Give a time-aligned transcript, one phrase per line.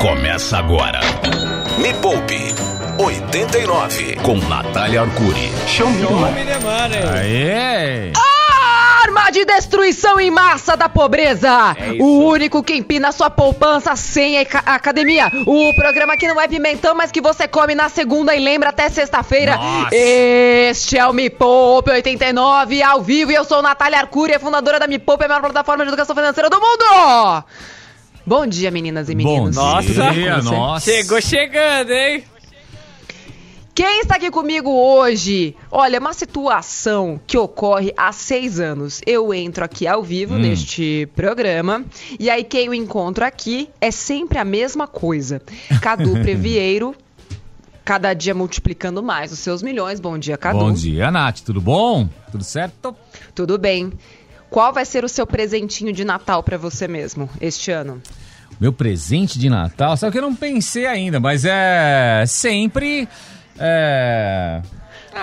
[0.00, 1.00] Começa agora.
[1.78, 2.54] Me Poupe
[2.98, 5.50] 89 com Natália Arcuri.
[5.66, 6.36] Show me, mano.
[7.16, 8.12] Aê!
[9.02, 11.76] Arma de destruição em massa da pobreza.
[11.78, 15.30] É o único que empina sua poupança sem aca- academia.
[15.46, 18.88] O programa que não é pimentão, mas que você come na segunda e lembra até
[18.88, 19.56] sexta-feira.
[19.56, 19.88] Nossa.
[19.94, 24.78] Este é o Me Poupe 89 ao vivo e eu sou Natália Arcuri, a fundadora
[24.78, 27.44] da Me Poupe, a maior plataforma de educação financeira do mundo.
[28.28, 29.56] Bom dia, meninas e Bom meninos.
[29.56, 30.54] dia, com você?
[30.54, 30.90] nossa.
[30.90, 32.22] Chegou chegando, hein?
[33.74, 35.56] Quem está aqui comigo hoje?
[35.70, 39.00] Olha, uma situação que ocorre há seis anos.
[39.06, 40.40] Eu entro aqui ao vivo Hum.
[40.40, 41.82] neste programa
[42.20, 45.40] e aí quem eu encontro aqui é sempre a mesma coisa.
[45.80, 46.94] Cadu Previeiro,
[47.82, 50.00] cada dia multiplicando mais os seus milhões.
[50.00, 50.58] Bom dia, Cadu.
[50.58, 51.40] Bom dia, Nath.
[51.40, 52.06] Tudo bom?
[52.30, 52.94] Tudo certo?
[53.34, 53.90] Tudo bem.
[54.50, 58.00] Qual vai ser o seu presentinho de Natal para você mesmo este ano?
[58.60, 63.08] Meu presente de Natal, só que eu não pensei ainda, mas é sempre.
[63.58, 64.60] É.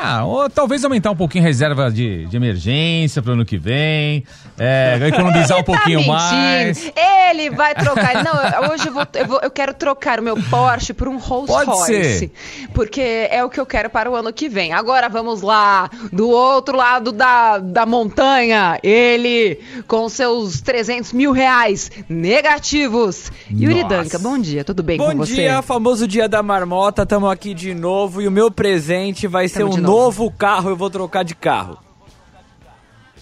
[0.03, 4.23] Ah, ou talvez aumentar um pouquinho a reserva de, de emergência pro ano que vem.
[4.57, 6.91] É, economizar um pouquinho tá mais.
[7.29, 8.23] Ele vai trocar.
[8.23, 11.47] Não, hoje eu, vou, eu, vou- eu quero trocar o meu Porsche por um Rolls
[11.51, 12.19] Pode Royce.
[12.19, 12.31] ser.
[12.73, 14.73] Porque é o que eu quero para o ano que vem.
[14.73, 21.89] Agora vamos lá, do outro lado da, da montanha, ele com seus 300 mil reais
[22.09, 23.31] negativos.
[23.51, 23.95] Yuri Nossa.
[24.03, 25.35] Danca, bom dia, tudo bem Bom com você?
[25.35, 29.59] dia, famoso dia da marmota, tamo aqui de novo e o meu presente vai ser
[29.59, 30.23] Tamo um de novo.
[30.23, 31.78] novo carro, eu vou trocar de carro.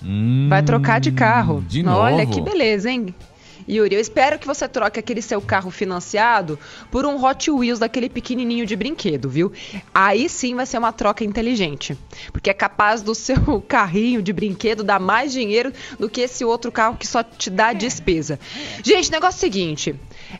[0.03, 1.61] Hum, Vai trocar de carro.
[1.61, 2.31] De Olha novo.
[2.33, 3.13] que beleza, hein?
[3.69, 6.59] Yuri, eu espero que você troque aquele seu carro financiado
[6.91, 9.51] por um Hot Wheels daquele pequenininho de brinquedo, viu?
[9.93, 11.97] Aí sim vai ser uma troca inteligente.
[12.31, 16.71] Porque é capaz do seu carrinho de brinquedo dar mais dinheiro do que esse outro
[16.71, 18.39] carro que só te dá despesa.
[18.83, 19.95] Gente, negócio é o seguinte.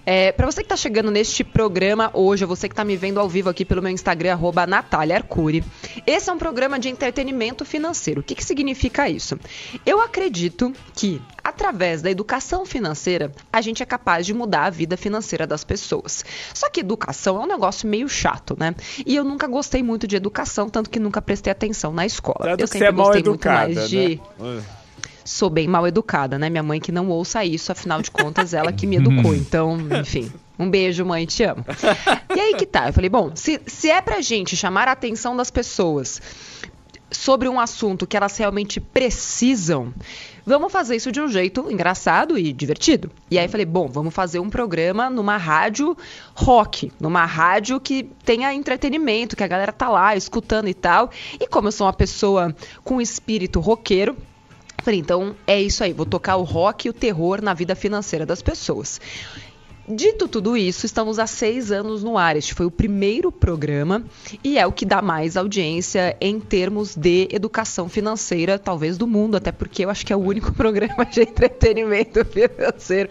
[0.05, 3.19] É, para você que tá chegando neste programa hoje, ou você que tá me vendo
[3.19, 5.63] ao vivo aqui pelo meu Instagram, arroba Natália Arcuri,
[6.05, 8.22] esse é um programa de entretenimento financeiro.
[8.22, 9.38] O que, que significa isso?
[9.85, 13.12] Eu acredito que, através da educação financeira,
[13.51, 16.24] a gente é capaz de mudar a vida financeira das pessoas.
[16.53, 18.75] Só que educação é um negócio meio chato, né?
[19.06, 22.50] E eu nunca gostei muito de educação, tanto que nunca prestei atenção na escola.
[22.50, 24.63] Tanto eu que sempre é mal gostei muito educada, mais de né?
[25.25, 26.50] sou bem mal educada, né?
[26.50, 29.34] Minha mãe que não ouça isso, afinal de contas, ela que me educou.
[29.44, 30.31] Então, enfim.
[30.57, 31.66] Um beijo, mãe, te amo.
[32.35, 35.35] E aí que tá, eu falei, bom, se, se é pra gente chamar a atenção
[35.35, 36.22] das pessoas
[37.13, 39.94] sobre um assunto que elas realmente precisam,
[40.46, 43.09] vamos fazer isso de um jeito engraçado e divertido.
[43.29, 45.96] E aí falei, bom, vamos fazer um programa numa rádio
[46.35, 51.09] rock, numa rádio que tenha entretenimento, que a galera tá lá escutando e tal.
[51.40, 52.53] E como eu sou uma pessoa
[52.84, 54.18] com espírito roqueiro,
[54.84, 58.25] Falei, então é isso aí, vou tocar o rock e o terror na vida financeira
[58.25, 59.00] das pessoas.
[59.88, 62.38] Dito tudo isso, estamos há seis anos no ar.
[62.38, 64.03] Este foi o primeiro programa
[64.41, 69.35] e é o que dá mais audiência em termos de educação financeira, talvez do mundo,
[69.35, 73.09] até porque eu acho que é o único programa de entretenimento financeiro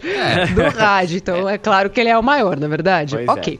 [0.55, 1.17] do rádio.
[1.17, 3.15] Então é claro que ele é o maior, na verdade?
[3.15, 3.31] Pois é.
[3.31, 3.59] ok.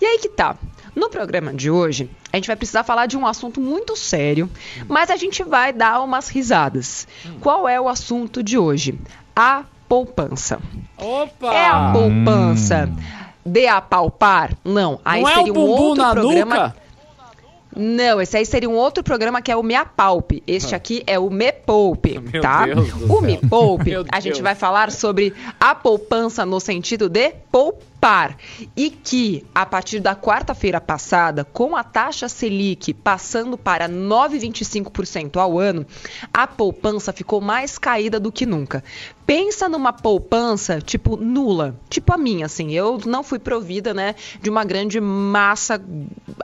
[0.00, 0.56] E aí que tá.
[0.94, 4.48] No programa de hoje, a gente vai precisar falar de um assunto muito sério,
[4.88, 7.06] mas a gente vai dar umas risadas.
[7.38, 8.98] Qual é o assunto de hoje?
[9.34, 10.58] A poupança.
[10.98, 11.52] Opa!
[11.54, 12.90] É a poupança
[13.44, 14.52] de apalpar?
[14.64, 15.00] Não.
[15.04, 16.54] Aí Não é seria o um outro na programa.
[16.54, 16.76] nuca?
[17.78, 20.42] Não, esse aí seria um outro programa que é o Me Apalpe.
[20.46, 22.64] Este aqui é o Me Poupe, Meu tá?
[22.64, 23.20] Deus do o céu.
[23.20, 27.34] Me Poupe, a gente vai falar sobre a poupança no sentido de
[28.06, 28.36] poupar.
[28.76, 35.58] E que, a partir da quarta-feira passada, com a taxa Selic passando para 9,25% ao
[35.58, 35.84] ano,
[36.32, 38.84] a poupança ficou mais caída do que nunca.
[39.26, 41.74] Pensa numa poupança, tipo, nula.
[41.90, 42.72] Tipo a minha, assim.
[42.72, 45.82] Eu não fui provida, né, de uma grande massa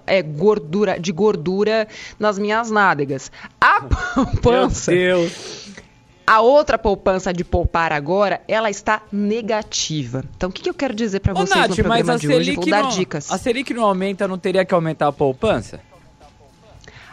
[0.04, 1.86] é, gordura, de gordura
[2.18, 3.30] nas minhas nádegas.
[3.60, 5.61] A poupança, Meu Deus.
[6.26, 10.24] A outra poupança de poupar agora, ela está negativa.
[10.36, 12.28] Então, o que, que eu quero dizer para vocês Nath, no mas programa a de
[12.28, 12.54] hoje?
[12.54, 13.30] Vou dar não, dicas.
[13.30, 15.80] a Selic não aumenta, não teria que aumentar a poupança?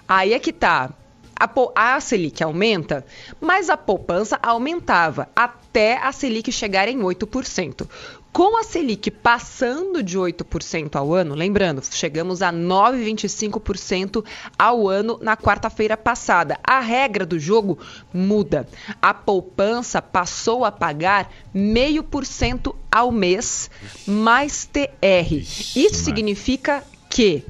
[0.07, 0.91] Aí é que tá.
[1.39, 3.06] A, a Selic aumenta,
[3.39, 7.88] mas a poupança aumentava até a Selic chegar em 8%.
[8.31, 14.23] Com a Selic passando de 8% ao ano, lembrando, chegamos a 9,25%
[14.57, 16.59] ao ano na quarta-feira passada.
[16.63, 17.79] A regra do jogo
[18.13, 18.67] muda.
[19.01, 23.69] A poupança passou a pagar 0,5% ao mês
[24.05, 25.33] mais TR.
[25.75, 27.43] Isso significa que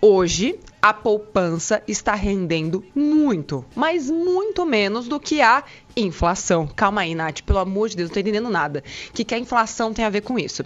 [0.00, 5.62] hoje a poupança está rendendo muito, mas muito menos do que a
[5.96, 6.66] inflação.
[6.66, 8.82] Calma aí, Nath, pelo amor de Deus, não estou entendendo nada.
[9.08, 10.64] O que, que a inflação tem a ver com isso?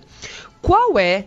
[0.62, 1.26] Qual é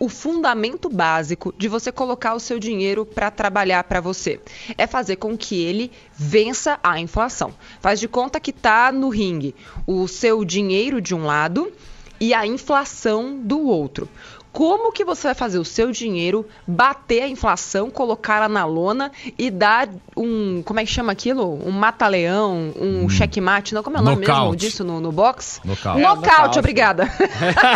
[0.00, 4.40] o fundamento básico de você colocar o seu dinheiro para trabalhar para você.
[4.78, 7.52] É fazer com que ele vença a inflação.
[7.82, 9.54] Faz de conta que tá no ringue
[9.86, 11.70] o seu dinheiro de um lado
[12.18, 14.08] e a inflação do outro
[14.52, 19.50] como que você vai fazer o seu dinheiro bater a inflação, colocá-la na lona e
[19.50, 21.60] dar um, como é que chama aquilo?
[21.66, 23.08] Um mata-leão, um hum.
[23.08, 25.60] checkmate, não, como é o nome mesmo disso no, no box?
[25.64, 26.00] Nocaute.
[26.00, 27.08] É, nocaute, obrigada.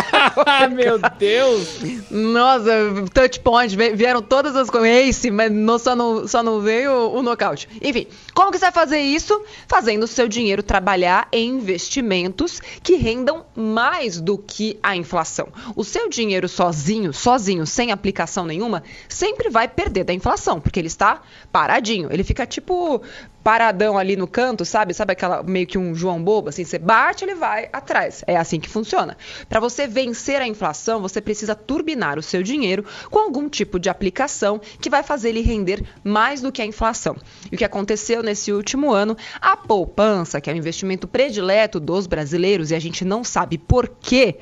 [0.75, 1.79] Meu Deus!
[2.11, 2.71] Nossa,
[3.13, 7.19] touch point, vieram todas as coisas, ace, mas não, só, não, só não veio o,
[7.19, 7.69] o nocaute.
[7.81, 9.41] Enfim, como que você vai fazer isso?
[9.67, 15.47] Fazendo o seu dinheiro trabalhar em investimentos que rendam mais do que a inflação.
[15.75, 20.79] O seu dinheiro só sozinho, sozinho, sem aplicação nenhuma, sempre vai perder da inflação, porque
[20.79, 21.21] ele está
[21.51, 22.11] paradinho.
[22.11, 23.03] Ele fica tipo
[23.43, 24.91] paradão ali no canto, sabe?
[24.95, 28.23] Sabe aquela meio que um João bobo, assim, você bate, ele vai atrás.
[28.25, 29.15] É assim que funciona.
[29.47, 33.87] Para você vencer a inflação, você precisa turbinar o seu dinheiro com algum tipo de
[33.87, 37.15] aplicação que vai fazer ele render mais do que a inflação.
[37.51, 42.07] E o que aconteceu nesse último ano, a poupança, que é o investimento predileto dos
[42.07, 44.39] brasileiros e a gente não sabe por quê,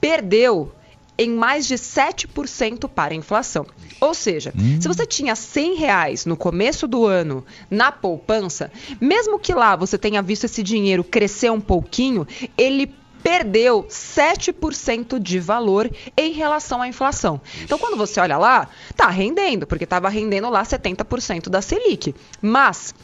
[0.00, 0.72] perdeu
[1.20, 3.66] em mais de 7% para a inflação.
[4.00, 4.80] Ou seja, hum.
[4.80, 9.98] se você tinha 100 reais no começo do ano na poupança, mesmo que lá você
[9.98, 12.26] tenha visto esse dinheiro crescer um pouquinho,
[12.56, 12.90] ele
[13.22, 17.38] perdeu 7% de valor em relação à inflação.
[17.62, 18.66] Então, quando você olha lá,
[18.96, 22.14] tá rendendo, porque estava rendendo lá 70% da Selic.
[22.40, 22.94] Mas,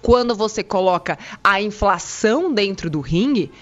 [0.00, 3.52] quando você coloca a inflação dentro do ringue,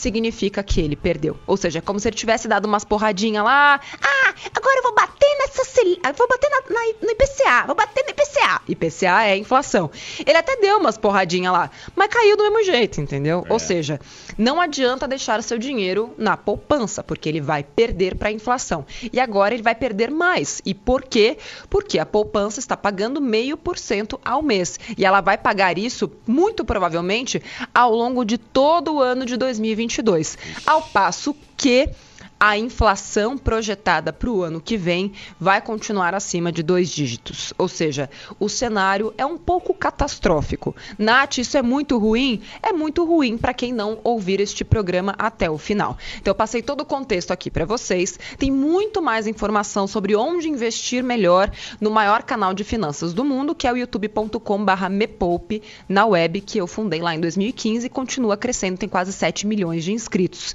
[0.00, 1.38] significa que ele perdeu.
[1.46, 3.78] Ou seja, é como se ele tivesse dado umas porradinhas lá.
[4.02, 5.19] Ah, agora eu vou bater
[5.58, 6.12] nessa.
[6.16, 7.66] Vou bater na, na, no IPCA.
[7.66, 8.62] Vou bater no IPCA.
[8.68, 9.90] IPCA é inflação.
[10.24, 13.44] Ele até deu umas porradinhas lá, mas caiu do mesmo jeito, entendeu?
[13.48, 13.52] É.
[13.52, 14.00] Ou seja,
[14.36, 18.84] não adianta deixar seu dinheiro na poupança, porque ele vai perder para a inflação.
[19.12, 20.60] E agora ele vai perder mais.
[20.64, 21.38] E por quê?
[21.68, 24.78] Porque a poupança está pagando meio por cento ao mês.
[24.96, 27.42] E ela vai pagar isso, muito provavelmente,
[27.74, 29.80] ao longo de todo o ano de 2021.
[29.80, 30.38] 2022.
[30.66, 31.88] Ao passo que
[32.42, 37.52] a inflação projetada para o ano que vem vai continuar acima de dois dígitos.
[37.58, 38.08] Ou seja,
[38.38, 40.74] o cenário é um pouco catastrófico.
[40.98, 42.40] Nath, isso é muito ruim?
[42.62, 45.98] É muito ruim para quem não ouvir este programa até o final.
[46.18, 48.18] Então, eu passei todo o contexto aqui para vocês.
[48.38, 53.54] Tem muito mais informação sobre onde investir melhor no maior canal de finanças do mundo,
[53.54, 58.78] que é o youtube.com/mepoupe na web, que eu fundei lá em 2015 e continua crescendo,
[58.78, 60.54] tem quase 7 milhões de inscritos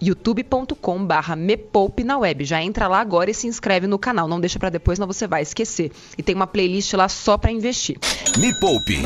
[0.00, 2.44] youtube.com barra mepoupe na web.
[2.44, 4.28] Já entra lá agora e se inscreve no canal.
[4.28, 5.92] Não deixa para depois, não você vai esquecer.
[6.16, 7.96] E tem uma playlist lá só para investir.
[8.38, 9.02] Me Poupe.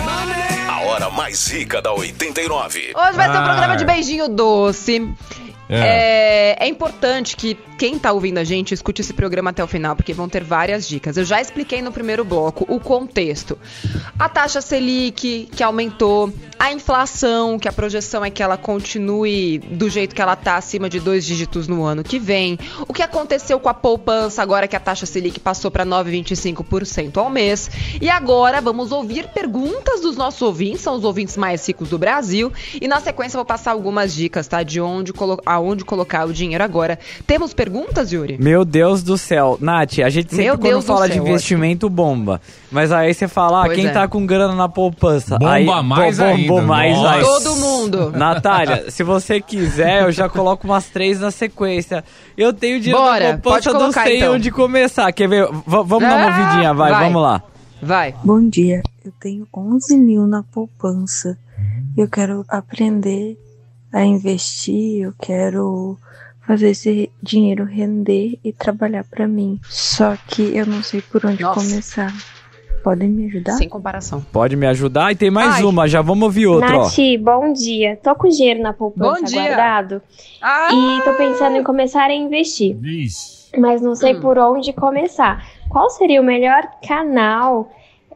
[0.69, 2.93] A hora mais rica da 89.
[2.95, 5.09] Hoje vai ter um programa de beijinho doce.
[5.69, 6.57] É.
[6.59, 6.67] é.
[6.67, 10.13] É, importante que quem está ouvindo a gente escute esse programa até o final, porque
[10.13, 11.17] vão ter várias dicas.
[11.17, 13.57] Eu já expliquei no primeiro bloco o contexto.
[14.19, 19.89] A taxa Selic, que aumentou, a inflação, que a projeção é que ela continue do
[19.89, 22.59] jeito que ela está, acima de dois dígitos no ano que vem.
[22.87, 27.31] O que aconteceu com a poupança agora que a taxa Selic passou para 9,25% ao
[27.31, 27.71] mês.
[27.99, 32.53] E agora vamos ouvir perguntas dos nossos ouvintes, são os ouvintes mais ricos do Brasil.
[32.79, 34.63] E na sequência eu vou passar algumas dicas, tá?
[34.63, 36.99] De onde colocar aonde colocar o dinheiro agora.
[37.27, 37.70] Temos perguntas,
[38.11, 38.39] Yuri?
[38.39, 39.59] Meu Deus do céu.
[39.61, 42.41] Nath, a gente sempre Meu quando Deus fala de investimento bomba.
[42.71, 43.91] Mas aí você fala, ah, quem é.
[43.91, 45.39] tá com grana na poupança?
[45.39, 46.49] Bomba aí, mais bo ainda.
[46.49, 47.25] Bomba mais ainda.
[47.25, 48.11] Todo mundo.
[48.11, 52.05] Natália, se você quiser, eu já coloco umas três na sequência.
[52.37, 54.35] Eu tenho dinheiro Bora, na poupança, pode não sei então.
[54.35, 55.13] onde começar.
[55.13, 55.47] Quer ver?
[55.47, 57.43] V vamos ah, dar uma ah, vidinha, vai, vai, vamos lá.
[57.83, 58.15] Vai.
[58.23, 61.39] Bom dia, eu tenho 11 mil na poupança.
[61.97, 63.39] Eu quero aprender
[63.93, 65.99] a investir, eu quero
[66.51, 69.61] fazer esse dinheiro render e trabalhar para mim.
[69.69, 71.61] Só que eu não sei por onde Nossa.
[71.61, 72.13] começar.
[72.83, 73.53] Podem me ajudar?
[73.53, 74.21] Sem comparação.
[74.33, 75.13] Pode me ajudar?
[75.13, 75.63] E tem mais Ai.
[75.63, 76.77] uma, já vamos ouvir outra.
[76.77, 77.23] Nath, ó.
[77.23, 77.97] bom dia.
[78.03, 80.03] Tô com dinheiro na poupança guardado.
[80.43, 80.71] Ah.
[80.73, 82.77] E tô pensando em começar a investir.
[82.85, 83.53] Isso.
[83.57, 84.21] Mas não sei hum.
[84.21, 85.47] por onde começar.
[85.69, 87.71] Qual seria o melhor canal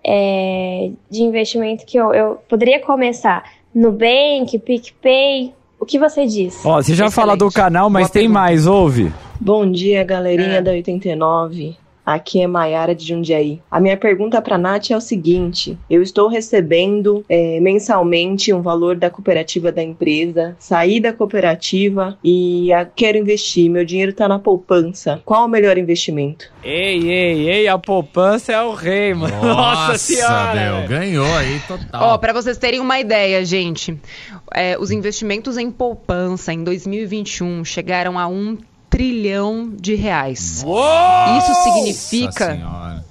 [0.04, 3.44] é, de investimento que eu, eu poderia começar?
[3.72, 5.54] Nubank, PicPay?
[5.84, 6.64] O que você diz?
[6.64, 7.12] Ó, você já Excelente.
[7.12, 8.40] fala do canal, mas Boa tem pergunta.
[8.40, 9.12] mais, ouve?
[9.38, 10.62] Bom dia, galerinha é.
[10.62, 11.76] da 89.
[12.04, 13.61] Aqui é Maiara de Jundiaí.
[13.70, 18.61] A minha pergunta para a Nath é o seguinte: eu estou recebendo é, mensalmente um
[18.61, 23.70] valor da cooperativa da empresa, saí da cooperativa e a, quero investir.
[23.70, 25.23] Meu dinheiro está na poupança.
[25.25, 26.52] Qual o melhor investimento?
[26.62, 29.34] Ei, ei, ei, a poupança é o rei, mano.
[29.42, 30.54] Nossa, Nossa senhora.
[30.54, 32.02] Meu, ganhou aí total.
[32.02, 33.99] Ó, para vocês terem uma ideia, gente,
[34.52, 38.58] é, os investimentos em poupança em 2021 chegaram a um
[38.94, 40.62] trilhão de reais.
[40.64, 41.38] Uou!
[41.38, 43.02] Isso significa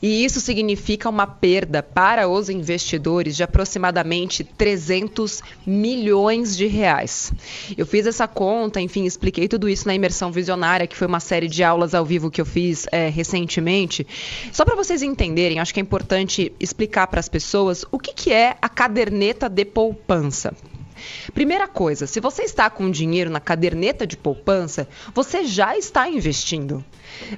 [0.00, 7.32] e isso significa uma perda para os investidores de aproximadamente 300 milhões de reais.
[7.76, 11.48] Eu fiz essa conta, enfim, expliquei tudo isso na Imersão Visionária, que foi uma série
[11.48, 14.06] de aulas ao vivo que eu fiz é, recentemente.
[14.52, 18.32] Só para vocês entenderem, acho que é importante explicar para as pessoas o que, que
[18.32, 20.54] é a caderneta de poupança.
[21.32, 26.84] Primeira coisa, se você está com dinheiro na caderneta de poupança, você já está investindo.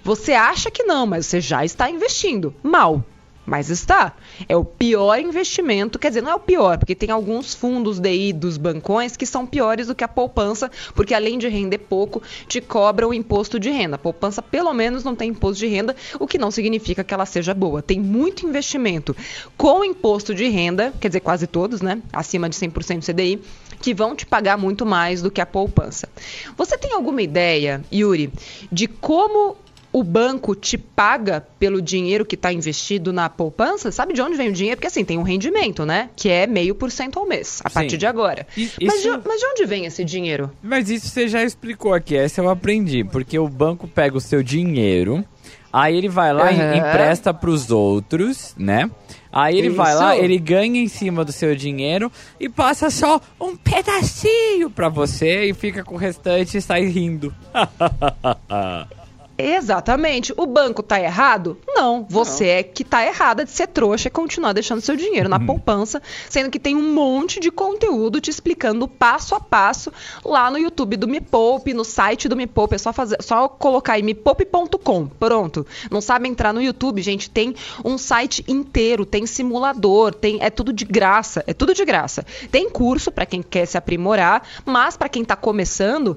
[0.02, 2.54] Você acha que não, mas você já está investindo.
[2.62, 3.04] Mal.
[3.46, 4.12] Mas está.
[4.48, 8.32] É o pior investimento, quer dizer, não é o pior, porque tem alguns fundos DI
[8.32, 12.60] dos bancões que são piores do que a poupança, porque além de render pouco, te
[12.60, 13.94] cobram o imposto de renda.
[13.94, 17.24] A poupança, pelo menos, não tem imposto de renda, o que não significa que ela
[17.24, 17.80] seja boa.
[17.80, 19.16] Tem muito investimento
[19.56, 22.02] com imposto de renda, quer dizer, quase todos, né?
[22.12, 23.40] Acima de 100% CDI,
[23.80, 26.08] que vão te pagar muito mais do que a poupança.
[26.56, 28.32] Você tem alguma ideia, Yuri,
[28.72, 29.56] de como
[29.96, 34.50] o banco te paga pelo dinheiro que está investido na poupança, sabe de onde vem
[34.50, 34.76] o dinheiro?
[34.76, 36.10] Porque assim, tem um rendimento, né?
[36.14, 37.74] Que é meio por cento ao mês, a Sim.
[37.74, 38.46] partir de agora.
[38.54, 38.76] Isso...
[38.82, 40.50] Mas, de, mas de onde vem esse dinheiro?
[40.62, 43.04] Mas isso você já explicou aqui, essa eu aprendi.
[43.04, 45.24] Porque o banco pega o seu dinheiro,
[45.72, 46.74] aí ele vai lá uhum.
[46.74, 48.90] e empresta para os outros, né?
[49.32, 49.76] Aí ele Isso.
[49.76, 54.90] vai lá, ele ganha em cima do seu dinheiro e passa só um pedacinho para
[54.90, 57.34] você e fica com o restante e sai rindo.
[59.38, 60.32] Exatamente.
[60.36, 61.58] O banco tá errado?
[61.66, 62.06] Não.
[62.08, 62.50] Você Não.
[62.52, 65.46] é que tá errada de ser trouxa e continuar deixando seu dinheiro na uhum.
[65.46, 69.92] poupança, sendo que tem um monte de conteúdo te explicando passo a passo
[70.24, 72.74] lá no YouTube do Me Poupe, no site do Me Poupe.
[72.74, 75.06] É só, fazer, só colocar aí mepoupe.com.
[75.06, 75.66] Pronto.
[75.90, 77.28] Não sabe entrar no YouTube, gente?
[77.28, 81.44] Tem um site inteiro, tem simulador, tem é tudo de graça.
[81.46, 82.24] É tudo de graça.
[82.50, 86.16] Tem curso para quem quer se aprimorar, mas para quem tá começando,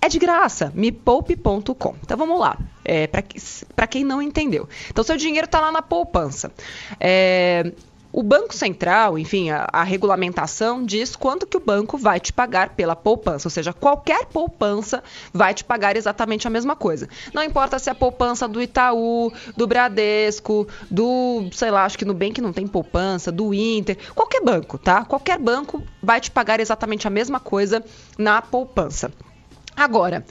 [0.00, 1.94] é de graça, mepoupe.com.
[2.02, 4.68] Então vamos lá, é, para quem não entendeu.
[4.90, 6.52] Então seu dinheiro está lá na poupança.
[7.00, 7.72] É,
[8.10, 12.70] o Banco Central, enfim, a, a, regulamentação diz quanto que o banco vai te pagar
[12.70, 15.02] pela poupança, ou seja, qualquer poupança
[15.32, 17.06] vai te pagar exatamente a mesma coisa.
[17.34, 22.04] Não importa se é a poupança do Itaú, do Bradesco, do, sei lá, acho que
[22.04, 25.04] no Bank não tem poupança, do Inter, qualquer banco, tá?
[25.04, 27.84] Qualquer banco vai te pagar exatamente a mesma coisa
[28.16, 29.12] na poupança.
[29.78, 30.24] Agora,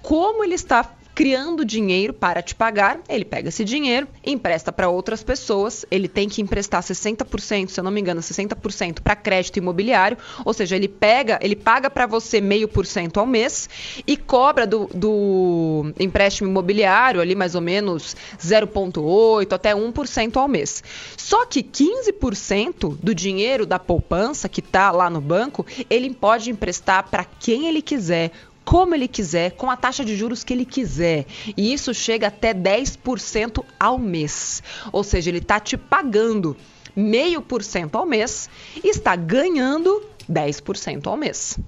[0.00, 5.20] como ele está criando dinheiro para te pagar, ele pega esse dinheiro, empresta para outras
[5.20, 10.16] pessoas, ele tem que emprestar 60%, se eu não me engano, 60% para crédito imobiliário,
[10.44, 13.68] ou seja, ele pega, ele paga para você meio por cento ao mês
[14.06, 20.84] e cobra do, do empréstimo imobiliário ali mais ou menos 0,8 até 1% ao mês.
[21.16, 27.10] Só que 15% do dinheiro da poupança que está lá no banco, ele pode emprestar
[27.10, 28.30] para quem ele quiser,
[28.68, 31.24] como ele quiser, com a taxa de juros que ele quiser.
[31.56, 34.62] E isso chega até 10% ao mês.
[34.92, 36.54] Ou seja, ele está te pagando
[36.94, 38.50] meio por cento ao mês
[38.84, 41.58] e está ganhando 10% ao mês.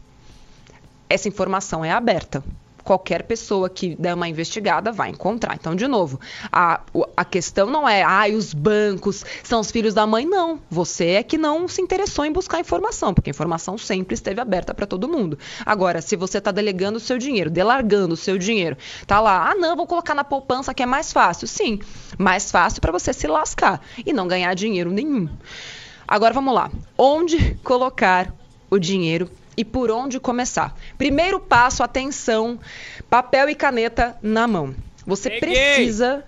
[1.08, 2.44] Essa informação é aberta
[2.82, 5.54] qualquer pessoa que der uma investigada vai encontrar.
[5.54, 6.20] Então, de novo,
[6.50, 6.80] a,
[7.16, 10.60] a questão não é, ah, os bancos são os filhos da mãe, não.
[10.70, 14.74] Você é que não se interessou em buscar informação, porque a informação sempre esteve aberta
[14.74, 15.38] para todo mundo.
[15.64, 19.54] Agora, se você está delegando o seu dinheiro, delargando o seu dinheiro, tá lá, ah,
[19.54, 21.46] não, vou colocar na poupança que é mais fácil.
[21.46, 21.80] Sim,
[22.18, 25.28] mais fácil para você se lascar e não ganhar dinheiro nenhum.
[26.06, 26.70] Agora vamos lá.
[26.98, 28.34] Onde colocar
[28.68, 30.74] o dinheiro e por onde começar.
[30.96, 32.58] Primeiro passo, atenção,
[33.10, 34.74] papel e caneta na mão.
[35.06, 35.50] Você Peguei.
[35.50, 36.24] precisa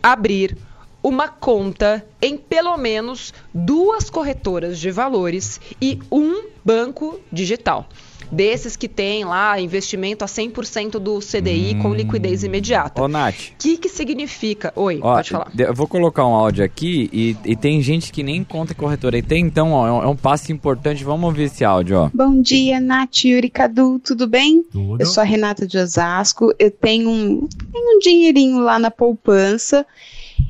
[0.00, 0.56] abrir
[1.02, 7.88] uma conta em pelo menos duas corretoras de valores e um banco digital
[8.32, 11.82] desses que tem lá investimento a 100% do CDI hum.
[11.82, 13.02] com liquidez imediata.
[13.02, 13.34] Ô, Nath.
[13.34, 14.72] O que, que significa?
[14.74, 15.52] Oi, ó, pode falar.
[15.56, 19.18] Eu vou colocar um áudio aqui e, e tem gente que nem conta corretora.
[19.18, 21.04] E tem, então, ó, é, um, é um passo importante.
[21.04, 22.10] Vamos ouvir esse áudio, ó.
[22.14, 24.62] Bom dia, Nath, Yuri, Cadu, tudo bem?
[24.62, 25.00] Tudo.
[25.00, 26.54] Eu sou a Renata de Osasco.
[26.58, 29.86] Eu tenho um, tenho um dinheirinho lá na poupança.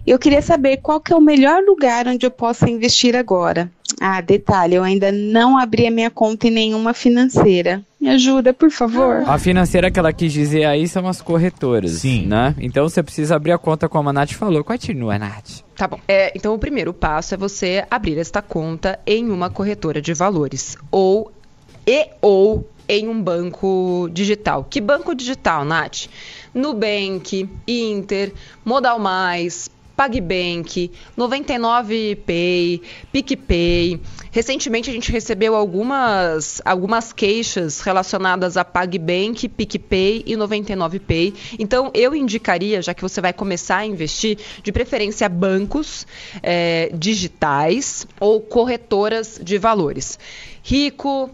[0.06, 3.70] Eu queria saber qual que é o melhor lugar onde eu possa investir agora.
[4.00, 7.82] Ah, detalhe, eu ainda não abri a minha conta em nenhuma financeira.
[8.00, 9.22] Me ajuda, por favor.
[9.26, 11.92] A financeira que ela quis dizer aí são as corretoras.
[11.92, 12.26] Sim.
[12.26, 12.54] Né?
[12.58, 14.64] Então você precisa abrir a conta como a Nath falou.
[14.64, 15.60] Continua, Nath.
[15.76, 16.00] Tá bom.
[16.08, 20.76] É, então o primeiro passo é você abrir esta conta em uma corretora de valores.
[20.90, 21.30] Ou
[21.86, 24.66] e ou em um banco digital.
[24.68, 26.06] Que banco digital, Nath?
[26.52, 28.32] Nubank, Inter,
[28.64, 29.70] Modal Mais,
[30.02, 32.82] PagBank, 99Pay,
[33.12, 34.00] PicPay.
[34.32, 41.34] Recentemente a gente recebeu algumas, algumas queixas relacionadas a PagBank, PicPay e 99Pay.
[41.56, 46.04] Então eu indicaria, já que você vai começar a investir, de preferência bancos
[46.42, 50.18] é, digitais ou corretoras de valores.
[50.64, 51.30] Rico,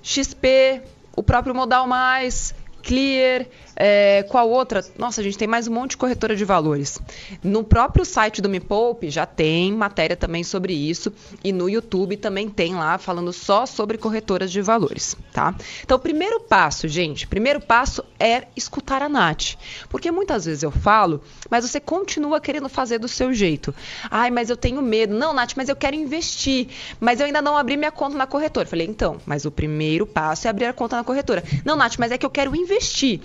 [0.00, 0.80] XP,
[1.16, 3.46] o próprio Modal Mais, Clear,
[3.84, 4.84] é, qual outra?
[4.96, 7.00] Nossa, a gente tem mais um monte de corretora de valores.
[7.42, 11.12] No próprio site do Me Poupe já tem matéria também sobre isso
[11.42, 15.52] e no YouTube também tem lá falando só sobre corretoras de valores, tá?
[15.82, 19.56] Então, o primeiro passo, gente, primeiro passo é escutar a Nath.
[19.88, 21.20] Porque muitas vezes eu falo,
[21.50, 23.74] mas você continua querendo fazer do seu jeito.
[24.08, 25.12] Ai, mas eu tenho medo.
[25.12, 26.68] Não, Nath, mas eu quero investir.
[27.00, 28.64] Mas eu ainda não abri minha conta na corretora.
[28.64, 31.42] Falei, então, mas o primeiro passo é abrir a conta na corretora.
[31.64, 33.20] Não, Nath, mas é que eu quero investir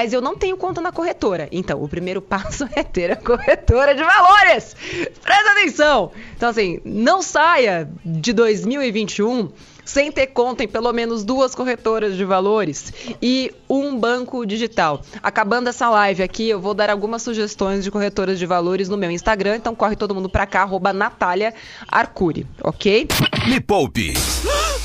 [0.09, 1.47] eu não tenho conta na corretora.
[1.51, 4.75] Então, o primeiro passo é ter a corretora de valores.
[5.21, 6.11] Presta atenção!
[6.35, 9.49] Então, assim, não saia de 2021
[9.83, 15.01] sem ter conta em pelo menos duas corretoras de valores e um banco digital.
[15.21, 19.11] Acabando essa live aqui, eu vou dar algumas sugestões de corretoras de valores no meu
[19.11, 21.53] Instagram, então corre todo mundo pra cá, arroba Natália
[21.87, 23.07] Arcuri, ok?
[23.47, 24.13] Me Poupe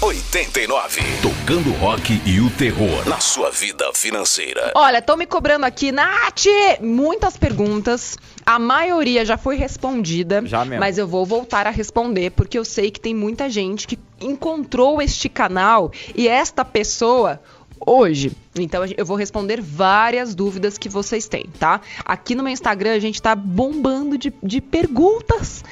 [0.02, 1.00] 89.
[1.22, 4.72] Tocando rock e o terror na sua vida financeira.
[4.74, 6.44] Olha, estão me cobrando aqui, Nath,
[6.82, 8.18] muitas perguntas.
[8.44, 10.80] A maioria já foi respondida, já mesmo.
[10.80, 15.00] mas eu vou voltar a responder porque eu sei que tem muita gente que encontrou
[15.00, 17.40] este canal e esta pessoa
[17.84, 18.32] hoje.
[18.58, 21.80] Então eu vou responder várias dúvidas que vocês têm, tá?
[22.04, 25.64] Aqui no meu Instagram a gente tá bombando de, de perguntas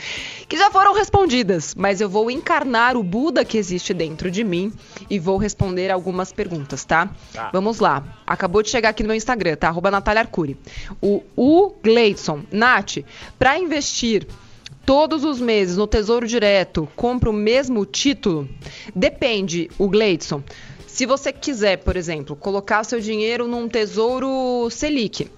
[0.48, 4.72] que já foram respondidas, mas eu vou encarnar o Buda que existe dentro de mim
[5.08, 7.10] e vou responder algumas perguntas, tá?
[7.32, 7.50] tá.
[7.52, 8.04] Vamos lá.
[8.26, 9.68] Acabou de chegar aqui no meu Instagram, tá?
[9.68, 10.56] Arroba Natália Arcuri.
[11.00, 12.42] O U Gleidson.
[12.52, 12.98] Nath,
[13.38, 14.26] para investir
[14.84, 18.48] todos os meses no Tesouro Direto, compra o mesmo título?
[18.94, 20.42] Depende, o Gleidson.
[20.94, 25.28] Se você quiser, por exemplo, colocar seu dinheiro num Tesouro Selic,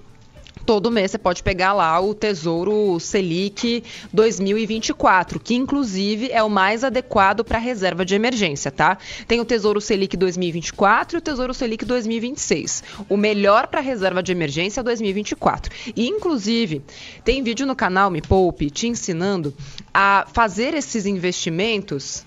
[0.66, 6.84] todo mês você pode pegar lá o Tesouro Selic 2024, que inclusive é o mais
[6.84, 8.99] adequado para reserva de emergência, tá?
[9.26, 12.84] Tem o Tesouro Selic 2024 e o Tesouro Selic 2026.
[13.08, 15.73] O melhor para reserva de emergência é 2024.
[15.97, 16.82] E inclusive,
[17.25, 19.54] tem vídeo no canal Me Poupe te ensinando
[19.95, 22.25] a fazer esses investimentos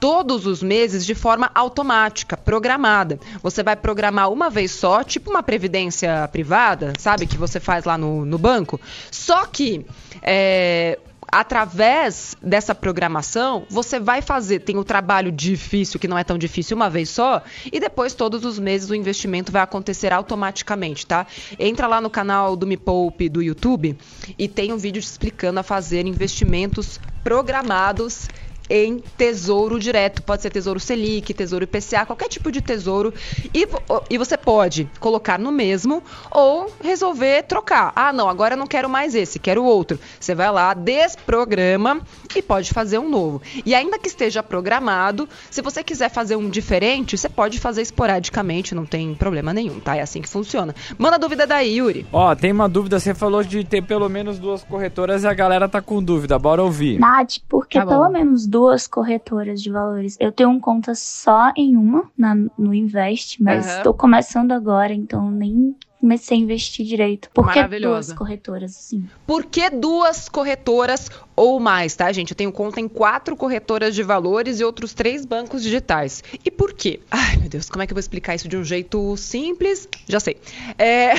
[0.00, 3.20] todos os meses de forma automática, programada.
[3.42, 7.26] Você vai programar uma vez só, tipo uma previdência privada, sabe?
[7.26, 8.80] Que você faz lá no, no banco.
[9.10, 9.84] Só que.
[10.22, 10.98] É,
[11.30, 16.76] através dessa programação, você vai fazer, tem o trabalho difícil, que não é tão difícil
[16.76, 21.26] uma vez só, e depois todos os meses o investimento vai acontecer automaticamente, tá?
[21.58, 23.96] Entra lá no canal do Me Poupe do YouTube
[24.36, 28.28] e tem um vídeo explicando a fazer investimentos programados
[28.70, 30.22] em tesouro direto.
[30.22, 33.12] Pode ser tesouro Selic, tesouro IPCA, qualquer tipo de tesouro.
[33.52, 33.66] E,
[34.08, 37.92] e você pode colocar no mesmo ou resolver trocar.
[37.96, 39.98] Ah, não, agora eu não quero mais esse, quero outro.
[40.18, 42.00] Você vai lá, desprograma
[42.34, 43.42] e pode fazer um novo.
[43.66, 48.74] E ainda que esteja programado, se você quiser fazer um diferente, você pode fazer esporadicamente,
[48.74, 49.96] não tem problema nenhum, tá?
[49.96, 50.74] É assim que funciona.
[50.96, 52.06] Manda dúvida daí, Yuri.
[52.12, 55.68] Ó, tem uma dúvida, você falou de ter pelo menos duas corretoras e a galera
[55.68, 57.00] tá com dúvida, bora ouvir.
[57.00, 60.18] Nath, porque tá pelo menos duas duas corretoras de valores.
[60.20, 63.98] Eu tenho conta só em uma, na, no Invest, mas estou uhum.
[63.98, 67.30] começando agora, então nem comecei a investir direito.
[67.32, 69.08] Por que duas corretoras, assim?
[69.26, 72.32] Por que duas corretoras ou mais, tá, gente?
[72.32, 76.22] Eu tenho conta em quatro corretoras de valores e outros três bancos digitais.
[76.44, 77.00] E por quê?
[77.10, 79.88] Ai, meu Deus, como é que eu vou explicar isso de um jeito simples?
[80.06, 80.36] Já sei.
[80.76, 81.14] É...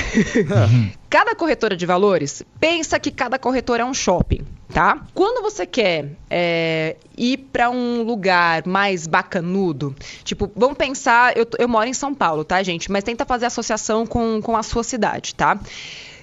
[1.10, 5.02] cada corretora de valores, pensa que cada corretora é um shopping tá?
[5.12, 11.68] Quando você quer é, ir para um lugar mais bacanudo, tipo, vamos pensar, eu, eu
[11.68, 12.90] moro em São Paulo, tá, gente?
[12.90, 15.60] Mas tenta fazer associação com, com a sua cidade, tá?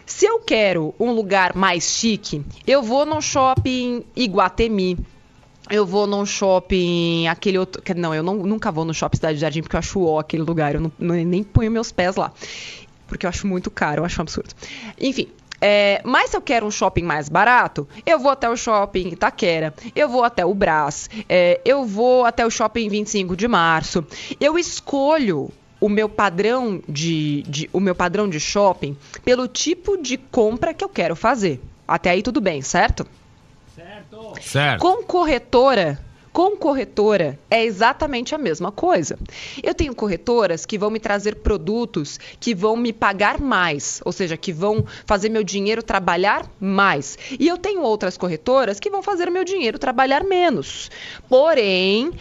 [0.10, 4.98] Se eu quero um lugar mais chique, eu vou no shopping Iguatemi,
[5.70, 7.82] eu vou num shopping, aquele outro.
[7.96, 10.42] Não, eu não, nunca vou no shopping Cidade do Jardim porque eu acho ó aquele
[10.42, 10.74] lugar.
[10.74, 12.34] Eu não, nem ponho meus pés lá.
[13.08, 14.50] Porque eu acho muito caro, eu acho um absurdo.
[15.00, 15.30] Enfim,
[15.62, 19.76] é, mas se eu quero um shopping mais barato, eu vou até o shopping Itaquera,
[19.96, 24.04] eu vou até o Brás, é, eu vou até o shopping 25 de março.
[24.40, 30.18] Eu escolho o meu padrão de, de, o meu padrão de shopping pelo tipo de
[30.18, 31.60] compra que eu quero fazer.
[31.88, 33.06] Até aí tudo bem, certo?
[33.76, 34.34] Certo.
[34.42, 34.82] certo.
[34.82, 36.00] Com corretora,
[36.32, 39.18] Com corretora é exatamente a mesma coisa.
[39.64, 44.38] Eu tenho corretoras que vão me trazer produtos que vão me pagar mais, ou seja,
[44.38, 47.18] que vão fazer meu dinheiro trabalhar mais.
[47.40, 50.92] E eu tenho outras corretoras que vão fazer meu dinheiro trabalhar menos.
[51.28, 52.12] Porém,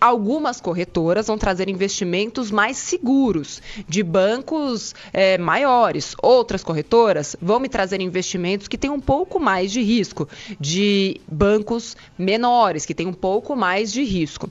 [0.00, 6.14] Algumas corretoras vão trazer investimentos mais seguros, de bancos é, maiores.
[6.22, 10.28] Outras corretoras vão me trazer investimentos que têm um pouco mais de risco,
[10.60, 14.50] de bancos menores, que têm um pouco mais de risco.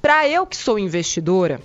[0.00, 1.60] Para eu que sou investidora,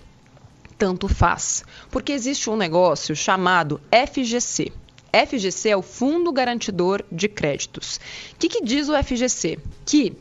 [0.78, 4.72] tanto faz, porque existe um negócio chamado FGC.
[5.14, 8.00] FGC é o Fundo Garantidor de Créditos.
[8.34, 9.60] O que, que diz o FGC?
[9.86, 10.14] Que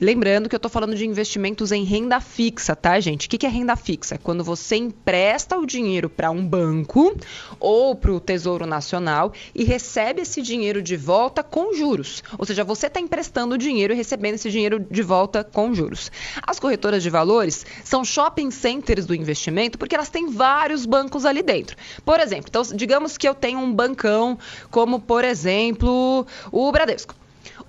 [0.00, 3.26] Lembrando que eu estou falando de investimentos em renda fixa, tá, gente?
[3.26, 4.14] O que, é renda fixa?
[4.14, 7.14] É quando você empresta o dinheiro para um banco
[7.58, 12.22] ou para o Tesouro Nacional e recebe esse dinheiro de volta com juros.
[12.38, 16.10] Ou seja, você está emprestando o dinheiro e recebendo esse dinheiro de volta com juros.
[16.46, 21.42] As corretoras de valores são shopping centers do investimento porque elas têm vários bancos ali
[21.42, 21.76] dentro.
[22.06, 24.38] Por exemplo, então, digamos que eu tenho um bancão
[24.70, 27.19] como, por exemplo, o Bradesco.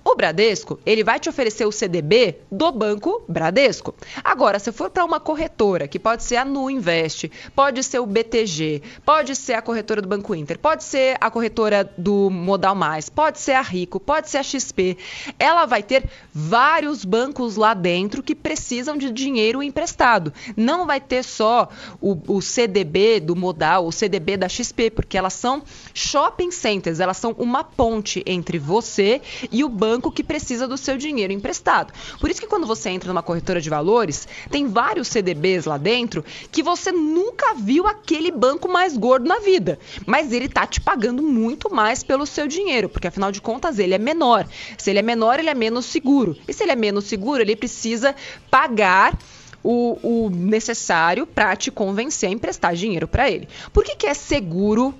[0.04, 3.94] O Bradesco, ele vai te oferecer o CDB do Banco Bradesco.
[4.24, 8.06] Agora, se for para uma corretora, que pode ser a Nu Invest, pode ser o
[8.06, 13.08] BTG, pode ser a corretora do Banco Inter, pode ser a corretora do Modal Mais,
[13.08, 14.98] pode ser a Rico, pode ser a XP,
[15.38, 20.32] ela vai ter vários bancos lá dentro que precisam de dinheiro emprestado.
[20.56, 21.68] Não vai ter só
[22.00, 25.62] o, o CDB do Modal, o CDB da XP, porque elas são
[25.94, 30.78] shopping centers, elas são uma ponte entre você e o banco banco que precisa do
[30.78, 31.92] seu dinheiro emprestado.
[32.18, 36.24] Por isso que quando você entra numa corretora de valores, tem vários CDBs lá dentro
[36.50, 41.22] que você nunca viu aquele banco mais gordo na vida, mas ele tá te pagando
[41.22, 44.46] muito mais pelo seu dinheiro, porque afinal de contas ele é menor.
[44.78, 46.36] Se ele é menor, ele é menos seguro.
[46.48, 48.14] E se ele é menos seguro, ele precisa
[48.50, 49.18] pagar
[49.62, 53.48] o, o, necessário para te convencer a emprestar dinheiro para ele.
[53.72, 54.94] Por que, que é seguro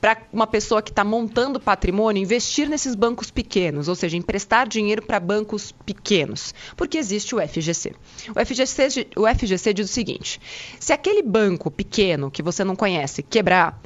[0.00, 5.02] para uma pessoa que está montando patrimônio investir nesses bancos pequenos, ou seja, emprestar dinheiro
[5.02, 7.94] para bancos pequenos, porque existe o FGC.
[8.34, 10.40] O FGC, o FGC diz o seguinte:
[10.78, 13.80] se aquele banco pequeno que você não conhece quebrar,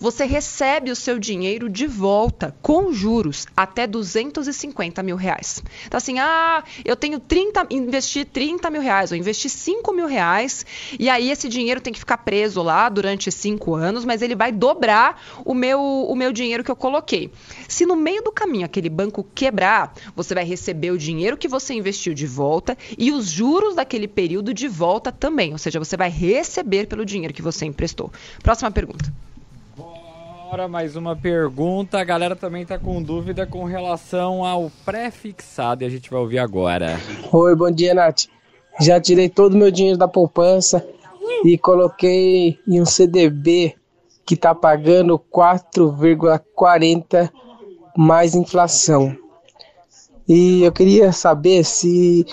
[0.00, 5.62] você recebe o seu dinheiro de volta com juros até 250 mil reais.
[5.86, 10.64] Então, assim, ah, eu tenho 30, investi 30 mil reais, ou investi 5 mil reais,
[10.98, 14.50] e aí esse dinheiro tem que ficar preso lá durante 5 anos, mas ele vai
[14.50, 17.30] dobrar o meu, o meu dinheiro que eu coloquei.
[17.68, 21.74] Se no meio do caminho aquele banco quebrar, você vai receber o dinheiro que você
[21.74, 26.08] investiu de volta e os juros daquele período de volta também, ou seja, você vai
[26.08, 28.10] receber pelo dinheiro que você emprestou.
[28.42, 29.12] Próxima pergunta.
[30.50, 32.00] Agora mais uma pergunta.
[32.00, 36.40] A galera também tá com dúvida com relação ao pré-fixado e a gente vai ouvir
[36.40, 36.98] agora.
[37.30, 38.24] Oi, bom dia, Nath.
[38.80, 40.84] Já tirei todo o meu dinheiro da poupança
[41.44, 43.76] e coloquei em um CDB
[44.26, 47.30] que tá pagando 4,40
[47.96, 49.16] mais inflação.
[50.26, 52.26] E eu queria saber se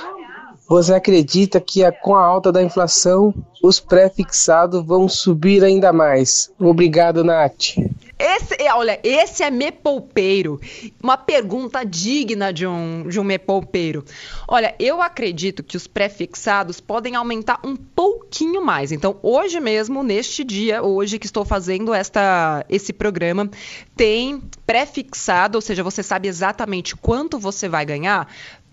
[0.67, 3.31] você acredita que com a alta da inflação
[3.63, 6.51] os pré-fixados vão subir ainda mais?
[6.59, 7.77] Obrigado, Nath.
[8.19, 10.59] Esse, é, olha, esse é me poupeiro.
[11.01, 14.03] Uma pergunta digna de um, de um me poupeiro.
[14.47, 18.91] Olha, eu acredito que os prefixados podem aumentar um pouquinho mais.
[18.91, 23.47] Então, hoje mesmo, neste dia, hoje que estou fazendo esta, esse programa,
[23.95, 28.27] tem prefixado, ou seja, você sabe exatamente quanto você vai ganhar,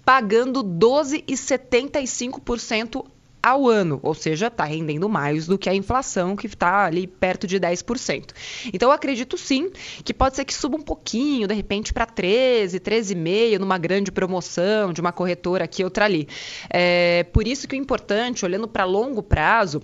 [0.04, 3.04] pagando 12,75%
[3.44, 7.46] ao ano, ou seja, está rendendo mais do que a inflação, que está ali perto
[7.46, 8.30] de 10%.
[8.72, 9.70] Então, eu acredito sim
[10.02, 14.94] que pode ser que suba um pouquinho, de repente, para 13, 13,5, numa grande promoção
[14.94, 16.26] de uma corretora aqui, outra ali.
[16.70, 19.82] É, por isso que o importante, olhando para longo prazo,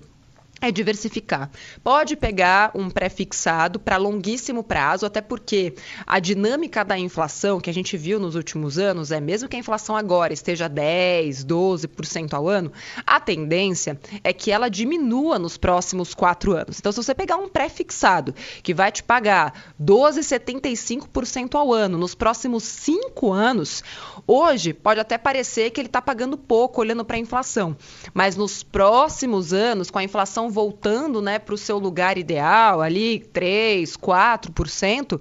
[0.61, 1.51] é diversificar.
[1.83, 5.75] Pode pegar um pré-fixado para longuíssimo prazo, até porque
[6.07, 9.59] a dinâmica da inflação que a gente viu nos últimos anos é mesmo que a
[9.59, 12.71] inflação agora esteja 10, 12% ao ano,
[13.07, 16.79] a tendência é que ela diminua nos próximos quatro anos.
[16.79, 22.65] Então, se você pegar um pré-fixado que vai te pagar 12,75% ao ano nos próximos
[22.65, 23.83] cinco anos,
[24.27, 27.77] hoje pode até parecer que ele está pagando pouco olhando para a inflação,
[28.13, 33.21] mas nos próximos anos, com a inflação voltando né, para o seu lugar ideal, ali
[33.33, 35.21] 3, 4%,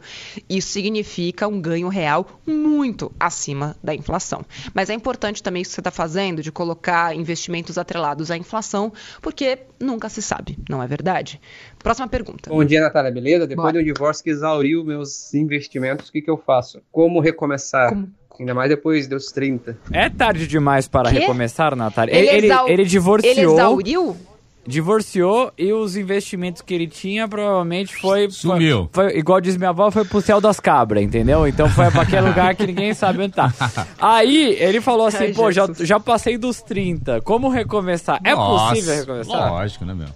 [0.50, 4.44] isso significa um ganho real muito acima da inflação.
[4.74, 8.92] Mas é importante também isso que você está fazendo, de colocar investimentos atrelados à inflação,
[9.22, 11.40] porque nunca se sabe, não é verdade?
[11.78, 12.50] Próxima pergunta.
[12.50, 13.48] Bom dia, Natália, beleza?
[13.48, 13.84] Depois Bora.
[13.84, 16.82] do divórcio que exauriu meus investimentos, o que, que eu faço?
[16.92, 17.90] Como recomeçar?
[17.90, 19.78] Como Ainda mais depois dos 30.
[19.92, 21.20] É tarde demais para que?
[21.20, 22.16] recomeçar, Natália.
[22.16, 23.34] Ele, ele, ele, ele divorciou.
[23.34, 24.18] Ele exauriu?
[24.66, 28.30] Divorciou e os investimentos que ele tinha provavelmente foi.
[28.30, 28.90] Sumiu.
[28.92, 31.48] Foi, foi, igual diz minha avó, foi pro céu das cabras, entendeu?
[31.48, 33.54] Então foi pra aquele lugar que ninguém sabe onde tá.
[34.00, 38.20] Aí ele falou assim: Ai, pô, já, já passei dos 30, como recomeçar?
[38.24, 39.52] É Nossa, possível recomeçar?
[39.52, 40.08] Lógico, né, meu?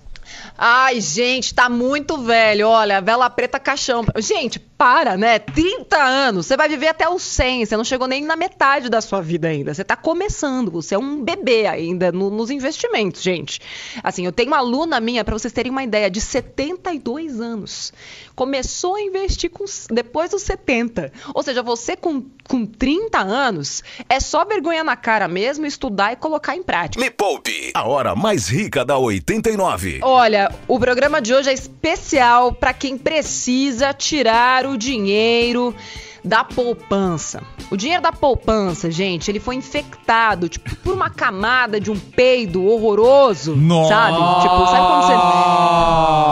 [0.58, 2.68] Ai, gente, tá muito velho.
[2.68, 4.06] Olha, vela preta caixão.
[4.18, 5.40] Gente, para, né?
[5.40, 6.46] 30 anos.
[6.46, 7.66] Você vai viver até os 100.
[7.66, 9.74] Você não chegou nem na metade da sua vida ainda.
[9.74, 10.70] Você tá começando.
[10.72, 13.62] Você é um bebê ainda no, nos investimentos, gente.
[14.04, 17.94] Assim, eu tenho uma aluna minha, para vocês terem uma ideia, de 72 anos.
[18.36, 21.12] Começou a investir com, depois dos 70.
[21.34, 26.16] Ou seja, você com, com 30 anos, é só vergonha na cara mesmo, estudar e
[26.16, 27.04] colocar em prática.
[27.04, 30.00] Me poupe, a hora mais rica da 89.
[30.02, 35.76] Olha, o programa de hoje é especial para quem precisa tirar o dinheiro
[36.24, 37.44] da poupança.
[37.70, 42.66] O dinheiro da poupança, gente, ele foi infectado, tipo, por uma camada de um peido
[42.66, 43.90] horroroso, Nossa.
[43.90, 44.18] sabe?
[44.42, 46.23] Tipo, sabe quando você...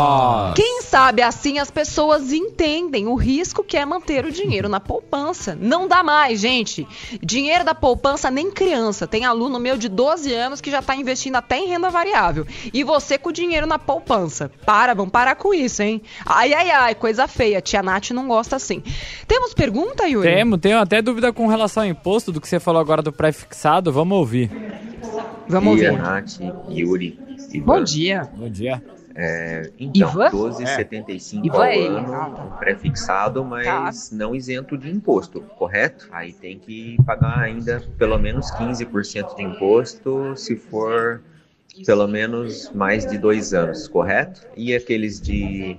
[0.92, 5.58] Sabe assim as pessoas entendem o risco que é manter o dinheiro na poupança.
[5.58, 6.86] Não dá mais, gente.
[7.24, 9.08] Dinheiro da poupança nem criança.
[9.08, 12.46] Tem aluno meu de 12 anos que já tá investindo até em renda variável.
[12.74, 14.52] E você com o dinheiro na poupança.
[14.66, 16.02] Para, vamos parar com isso, hein?
[16.26, 17.62] Ai, ai, ai, coisa feia.
[17.62, 18.84] Tia Nath não gosta assim.
[19.26, 20.28] Temos pergunta, Yuri?
[20.28, 23.94] Temos, tenho até dúvida com relação ao imposto do que você falou agora do pré-fixado.
[23.94, 24.52] Vamos ouvir.
[25.48, 26.04] Vamos dia, ouvir.
[26.04, 26.38] Nath,
[26.70, 27.18] Yuri,
[27.54, 27.66] Ivan.
[27.66, 28.30] Bom dia.
[28.36, 28.84] Bom dia.
[29.24, 30.32] É, então, Ivan?
[30.32, 31.56] 12,75 é.
[31.56, 32.44] ao é ano, ah, tá.
[32.58, 34.16] pré-fixado, mas tá.
[34.16, 36.10] não isento de imposto, correto?
[36.12, 41.22] Aí tem que pagar ainda pelo menos 15% de imposto se for
[41.86, 44.42] pelo menos mais de dois anos, correto?
[44.58, 45.78] E aqueles de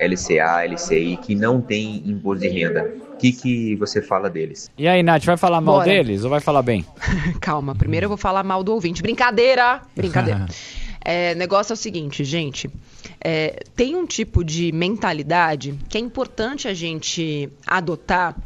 [0.00, 4.70] LCA, LCI que não tem imposto de renda, que, que você fala deles?
[4.78, 5.90] E aí, Nath, vai falar mal Bora.
[5.90, 6.86] deles ou vai falar bem?
[7.40, 9.02] Calma, primeiro eu vou falar mal do ouvinte.
[9.02, 9.82] Brincadeira!
[9.94, 10.46] Brincadeira.
[11.00, 12.70] é, negócio é o seguinte, gente.
[13.20, 18.36] É, tem um tipo de mentalidade que é importante a gente adotar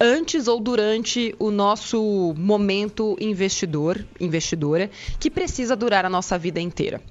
[0.00, 7.02] antes ou durante o nosso momento investidor, investidora, que precisa durar a nossa vida inteira.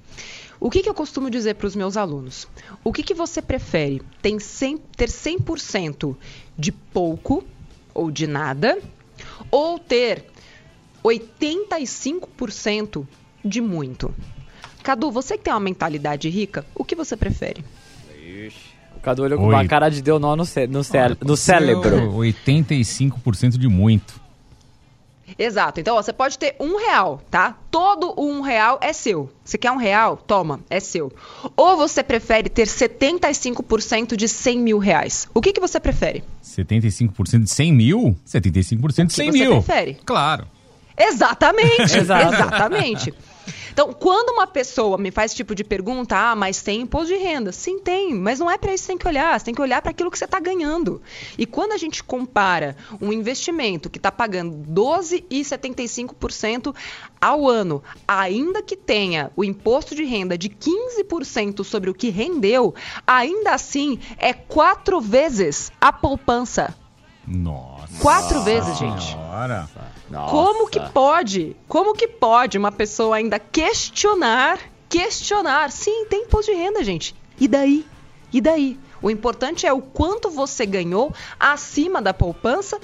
[0.58, 2.46] O que, que eu costumo dizer para os meus alunos?
[2.84, 4.02] O que, que você prefere?
[4.20, 6.16] Tem 100, ter 100%
[6.58, 7.44] de pouco
[7.94, 8.78] ou de nada,
[9.50, 10.26] ou ter
[11.02, 13.06] 85%
[13.42, 14.14] de muito?
[14.82, 17.64] Cadu, você que tem uma mentalidade rica, o que você prefere?
[18.16, 18.70] Ixi.
[18.96, 21.90] O Cadu olhou com uma cara de deu nó no, cé no, cé no cérebro.
[22.12, 24.20] 85% de muito.
[25.38, 25.80] Exato.
[25.80, 27.56] Então, ó, você pode ter um real, tá?
[27.70, 29.30] Todo um real é seu.
[29.44, 30.16] Você quer um real?
[30.16, 31.12] Toma, é seu.
[31.56, 35.28] Ou você prefere ter 75% de 100 mil reais?
[35.32, 36.24] O que, que você prefere?
[36.44, 38.16] 75% de 100 mil?
[38.26, 39.54] 75% de 100 o que mil.
[39.54, 39.98] Você prefere?
[40.04, 40.46] Claro.
[40.96, 41.96] Exatamente.
[41.96, 43.14] Exatamente.
[43.72, 47.16] Então, quando uma pessoa me faz esse tipo de pergunta, ah, mas tem imposto de
[47.16, 47.52] renda?
[47.52, 49.62] Sim, tem, mas não é para isso que você tem que olhar, você tem que
[49.62, 51.02] olhar para aquilo que você está ganhando.
[51.36, 56.74] E quando a gente compara um investimento que está pagando 12,75%
[57.20, 62.74] ao ano, ainda que tenha o imposto de renda de 15% sobre o que rendeu,
[63.06, 66.74] ainda assim é quatro vezes a poupança.
[67.30, 68.00] Nossa.
[68.00, 69.16] Quatro vezes, gente.
[70.10, 70.30] Nossa.
[70.30, 71.56] Como que pode?
[71.68, 75.70] Como que pode uma pessoa ainda questionar, questionar?
[75.70, 77.14] Sim, tem imposto de renda, gente.
[77.38, 77.86] E daí?
[78.32, 78.76] E daí?
[79.02, 82.78] O importante é o quanto você ganhou acima da poupança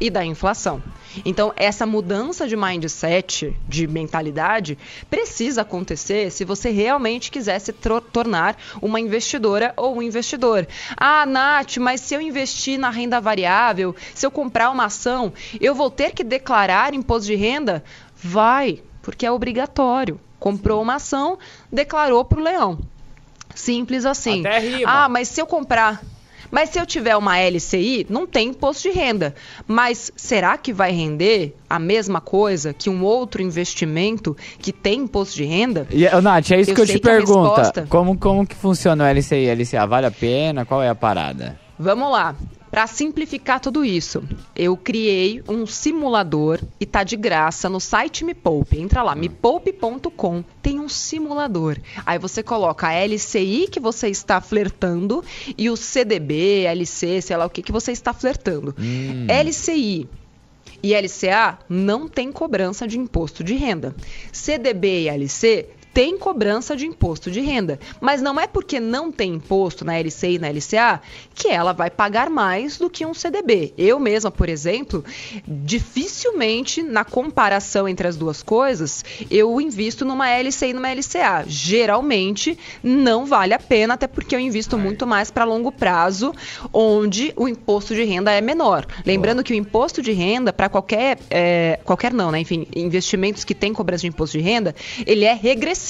[0.00, 0.82] e da inflação.
[1.24, 4.78] Então, essa mudança de mindset, de mentalidade,
[5.10, 7.72] precisa acontecer se você realmente quiser se
[8.12, 10.66] tornar uma investidora ou um investidor.
[10.96, 15.74] Ah, Nath, mas se eu investir na renda variável, se eu comprar uma ação, eu
[15.74, 17.84] vou ter que declarar imposto de renda?
[18.16, 20.18] Vai, porque é obrigatório.
[20.38, 21.38] Comprou uma ação,
[21.70, 22.78] declarou para o leão.
[23.54, 24.42] Simples assim.
[24.86, 26.02] Ah, mas se eu comprar
[26.52, 29.34] mas se eu tiver uma LCI, não tem imposto de renda.
[29.66, 35.34] Mas será que vai render a mesma coisa que um outro investimento que tem imposto
[35.34, 35.86] de renda?
[35.90, 37.54] E, Nath, é isso eu que eu te pergunto.
[37.54, 37.86] Resposta...
[37.88, 39.86] Como, como que funciona o LCI e LCA?
[39.86, 40.66] Vale a pena?
[40.66, 41.58] Qual é a parada?
[41.78, 42.36] Vamos lá.
[42.72, 44.24] Para simplificar tudo isso,
[44.56, 48.80] eu criei um simulador e tá de graça no site Me Poupe.
[48.80, 51.76] Entra lá, mepoupe.com, tem um simulador.
[52.06, 55.22] Aí você coloca a LCI que você está flertando
[55.58, 58.74] e o CDB, LC, sei lá o que que você está flertando.
[58.78, 59.26] Hum.
[59.28, 60.08] LCI
[60.82, 63.94] e LCA não tem cobrança de imposto de renda.
[64.32, 67.78] CDB e LC tem cobrança de imposto de renda.
[68.00, 71.00] Mas não é porque não tem imposto na LCI e na LCA
[71.34, 73.74] que ela vai pagar mais do que um CDB.
[73.76, 75.04] Eu mesma, por exemplo,
[75.46, 81.44] dificilmente na comparação entre as duas coisas, eu invisto numa LCI e numa LCA.
[81.46, 86.34] Geralmente não vale a pena, até porque eu invisto muito mais para longo prazo,
[86.72, 88.86] onde o imposto de renda é menor.
[89.04, 91.18] Lembrando que o imposto de renda, para qualquer.
[91.30, 92.40] É, qualquer não, né?
[92.40, 94.74] Enfim, investimentos que têm cobrança de imposto de renda,
[95.06, 95.81] ele é regressivo.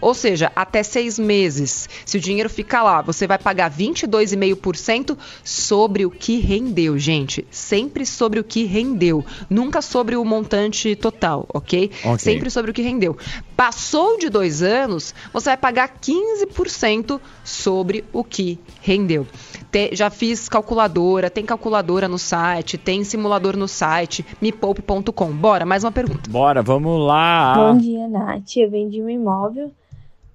[0.00, 1.88] Ou seja, até seis meses.
[2.04, 7.44] Se o dinheiro ficar lá, você vai pagar 22,5% sobre o que rendeu, gente.
[7.50, 9.24] Sempre sobre o que rendeu.
[9.48, 11.90] Nunca sobre o montante total, ok?
[12.04, 12.18] okay.
[12.18, 13.16] Sempre sobre o que rendeu.
[13.56, 19.26] Passou de dois anos, você vai pagar 15% sobre o que rendeu.
[19.72, 25.32] Te, já fiz calculadora, tem calculadora no site, tem simulador no site, mepoupe.com.
[25.32, 26.28] Bora, mais uma pergunta.
[26.28, 27.54] Bora, vamos lá.
[27.56, 28.54] Bom dia, Nath.
[28.58, 29.72] Eu vendi um imóvel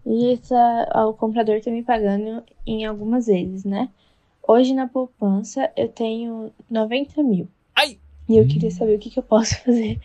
[0.03, 3.89] e essa, o comprador está me pagando em algumas vezes, né?
[4.47, 7.47] Hoje na poupança eu tenho 90 mil.
[7.75, 7.99] Ai!
[8.27, 9.99] E eu queria saber o que, que eu posso fazer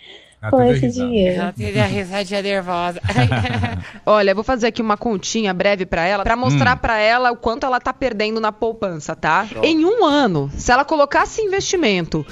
[0.50, 1.40] com esse dinheiro.
[1.40, 3.00] Ela teve a risadinha nervosa.
[4.05, 6.81] Olha, eu vou fazer aqui uma continha breve para ela, para mostrar hum.
[6.81, 9.46] para ela o quanto ela tá perdendo na poupança, tá?
[9.62, 12.26] Em um ano, se ela colocasse investimento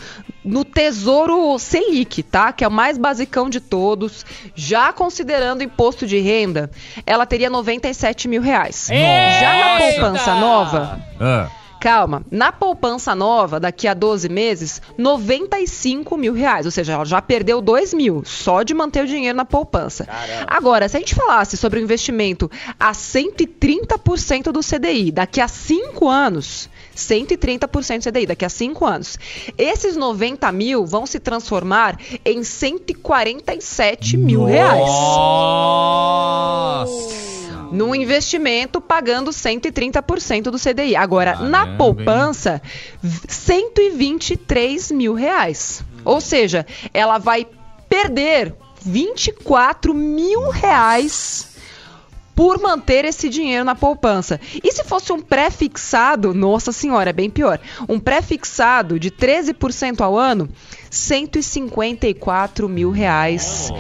[0.45, 2.53] no Tesouro Selic, tá?
[2.53, 6.71] Que é o mais basicão de todos, já considerando imposto de renda,
[7.07, 8.91] ela teria 97 mil reais.
[8.91, 9.41] Eita!
[9.41, 11.01] Já na poupança nova.
[11.21, 16.67] Ah Calma, na poupança nova, daqui a 12 meses, 95 mil reais.
[16.67, 20.05] Ou seja, ela já perdeu 2 mil só de manter o dinheiro na poupança.
[20.05, 20.47] Caramba.
[20.47, 26.07] Agora, se a gente falasse sobre o investimento a 130% do CDI daqui a 5
[26.07, 26.69] anos.
[26.95, 29.19] 130% CDI daqui a 5 anos.
[29.57, 34.53] Esses 90 mil vão se transformar em 147 mil Nossa.
[34.53, 34.87] reais.
[36.87, 37.40] Nossa!
[37.71, 40.97] Num investimento pagando 130% do CDI.
[40.97, 42.63] Agora, Caramba, na poupança,
[43.29, 45.83] 123 mil reais.
[46.05, 47.47] Ou seja, ela vai
[47.89, 51.50] perder 24 mil reais
[52.41, 54.41] por manter esse dinheiro na poupança.
[54.65, 57.61] E se fosse um pré-fixado, nossa senhora, é bem pior.
[57.87, 60.49] Um pré-fixado de 13% ao ano,
[60.89, 63.71] 154 mil reais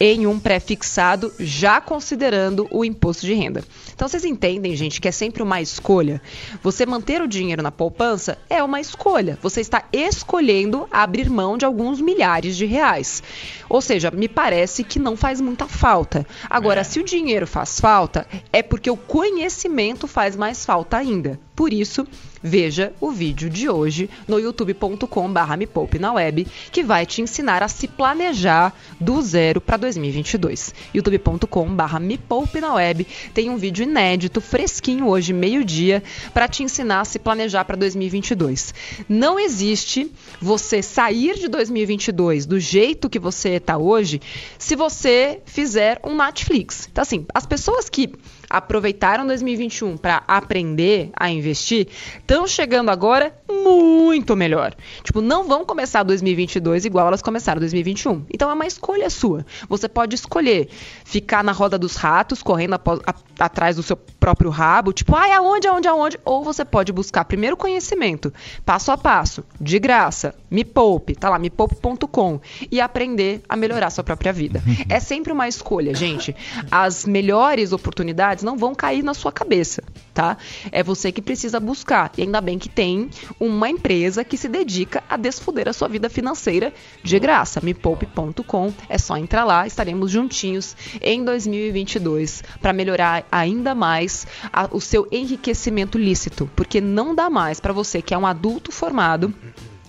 [0.00, 3.62] em um pré-fixado, já considerando o imposto de renda.
[3.94, 6.20] Então vocês entendem, gente, que é sempre uma escolha.
[6.62, 9.38] Você manter o dinheiro na poupança é uma escolha.
[9.40, 13.22] Você está escolhendo abrir mão de alguns milhares de reais.
[13.68, 16.26] Ou seja, me parece que não faz muita falta.
[16.48, 16.84] Agora, é.
[16.84, 17.99] se o dinheiro faz falta,
[18.52, 21.38] é porque o conhecimento faz mais falta ainda.
[21.60, 22.06] Por isso,
[22.42, 27.62] veja o vídeo de hoje no youtube.com/barra me poupe na web, que vai te ensinar
[27.62, 30.72] a se planejar do zero para 2022.
[30.94, 37.02] youtube.com/barra me poupe na web tem um vídeo inédito, fresquinho hoje, meio-dia, para te ensinar
[37.02, 38.72] a se planejar para 2022.
[39.06, 44.18] Não existe você sair de 2022 do jeito que você está hoje
[44.58, 46.88] se você fizer um Netflix.
[46.90, 48.10] Então, assim, as pessoas que
[48.50, 51.86] aproveitaram 2021 para aprender a investir,
[52.18, 54.74] estão chegando agora muito melhor.
[55.04, 58.26] Tipo, não vão começar 2022 igual elas começaram 2021.
[58.34, 59.46] Então é uma escolha sua.
[59.68, 60.68] Você pode escolher
[61.04, 65.32] ficar na roda dos ratos, correndo a, a, atrás do seu próprio rabo, tipo, ai,
[65.32, 66.20] aonde, aonde, aonde?
[66.24, 68.32] Ou você pode buscar primeiro conhecimento,
[68.66, 74.04] passo a passo, de graça, me poupe, tá lá, mepoupe.com e aprender a melhorar sua
[74.04, 74.62] própria vida.
[74.88, 76.34] É sempre uma escolha, gente.
[76.70, 80.36] As melhores oportunidades não vão cair na sua cabeça, tá?
[80.70, 82.12] É você que precisa buscar.
[82.16, 86.08] E ainda bem que tem uma empresa que se dedica a desfuder a sua vida
[86.08, 86.72] financeira
[87.02, 87.60] de graça.
[87.62, 88.72] mepoupe.com.
[88.88, 95.06] É só entrar lá, estaremos juntinhos em 2022 para melhorar ainda mais a, o seu
[95.10, 99.34] enriquecimento lícito, porque não dá mais para você que é um adulto formado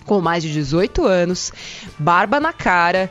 [0.05, 1.53] com mais de 18 anos,
[1.97, 3.09] barba na cara,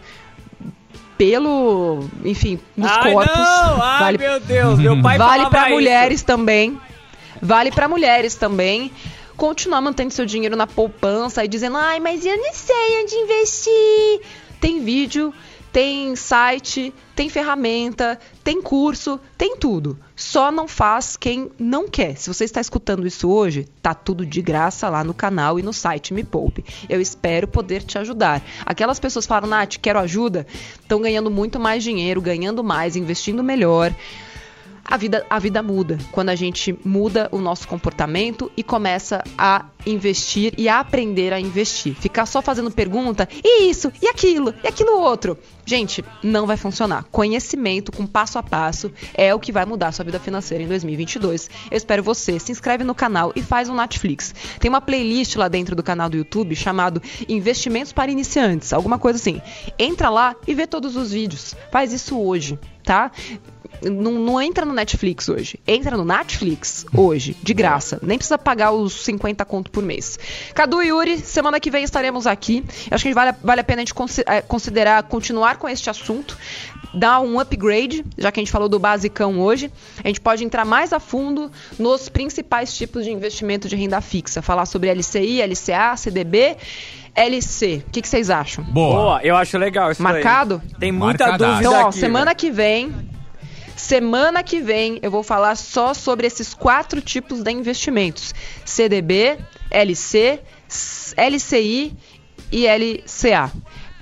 [1.20, 3.36] pelo, enfim, nos Ai, corpos.
[3.36, 3.82] Não!
[3.82, 6.80] Ai, vale, meu Deus, meu pai Vale para mulheres também.
[7.42, 8.90] Vale para mulheres também.
[9.36, 14.20] Continuar mantendo seu dinheiro na poupança e dizendo: "Ai, mas eu não sei onde investir".
[14.62, 15.34] Tem vídeo
[15.72, 19.98] tem site, tem ferramenta, tem curso, tem tudo.
[20.16, 22.16] Só não faz quem não quer.
[22.16, 25.72] Se você está escutando isso hoje, tá tudo de graça lá no canal e no
[25.72, 26.64] site Me Poupe.
[26.88, 28.42] Eu espero poder te ajudar.
[28.66, 30.46] Aquelas pessoas falam, Nath, quero ajuda,
[30.80, 33.94] estão ganhando muito mais dinheiro, ganhando mais, investindo melhor
[34.90, 35.96] a vida, a vida muda.
[36.10, 41.40] Quando a gente muda o nosso comportamento e começa a investir e a aprender a
[41.40, 41.94] investir.
[41.94, 45.38] Ficar só fazendo pergunta, e isso, e aquilo, e aquilo outro.
[45.64, 47.04] Gente, não vai funcionar.
[47.04, 51.48] Conhecimento com passo a passo é o que vai mudar sua vida financeira em 2022.
[51.70, 52.38] Eu espero você.
[52.40, 54.34] Se inscreve no canal e faz um Netflix.
[54.58, 59.18] Tem uma playlist lá dentro do canal do YouTube chamado Investimentos para Iniciantes, alguma coisa
[59.18, 59.40] assim.
[59.78, 61.54] Entra lá e vê todos os vídeos.
[61.70, 63.12] Faz isso hoje, tá?
[63.82, 65.58] Não, não, entra no Netflix hoje.
[65.66, 67.98] Entra no Netflix hoje, de graça.
[68.02, 70.18] Nem precisa pagar os 50 conto por mês.
[70.54, 72.64] Cadu e Yuri, semana que vem estaremos aqui.
[72.90, 73.94] Acho que vale, vale a pena a gente
[74.26, 76.36] é, considerar continuar com este assunto.
[76.92, 79.70] Dar um upgrade, já que a gente falou do basicão hoje.
[80.02, 84.42] A gente pode entrar mais a fundo nos principais tipos de investimento de renda fixa.
[84.42, 86.56] Falar sobre LCI, LCA, CDB.
[87.14, 88.62] LC, o que, que, vocês acham?
[88.64, 88.94] Boa.
[88.94, 90.62] Boa, eu acho legal isso Marcado?
[90.64, 90.78] Aí.
[90.78, 91.52] Tem muita Marcadaço.
[91.52, 92.94] dúvida Então, ó, aqui, semana que vem
[93.80, 98.32] Semana que vem eu vou falar só sobre esses quatro tipos de investimentos:
[98.64, 99.38] CDB,
[99.70, 100.38] LC,
[101.16, 101.96] LCI
[102.52, 103.50] e LCA.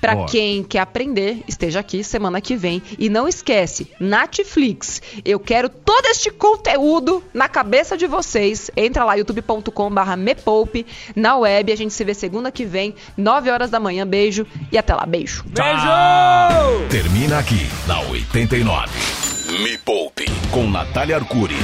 [0.00, 2.82] Para quem quer aprender, esteja aqui semana que vem.
[2.98, 8.70] E não esquece, Netflix, eu quero todo este conteúdo na cabeça de vocês.
[8.76, 11.72] Entra lá, youtube.com.br mepoupe, na web.
[11.72, 14.06] A gente se vê segunda que vem, 9 horas da manhã.
[14.06, 15.04] Beijo e até lá.
[15.04, 15.44] Beijo.
[15.46, 16.88] Beijo!
[16.90, 18.88] Termina aqui, na 89.
[19.62, 21.56] Me Poupe, com Natália Arcuri.